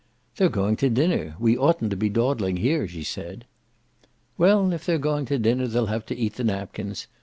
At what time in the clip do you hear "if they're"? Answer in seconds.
4.73-4.97